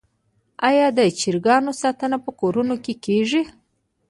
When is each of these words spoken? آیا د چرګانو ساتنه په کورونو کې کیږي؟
آیا 0.69 0.87
د 0.97 0.99
چرګانو 1.19 1.71
ساتنه 1.81 2.17
په 2.25 2.31
کورونو 2.39 2.75
کې 2.83 2.93
کیږي؟ 3.05 3.41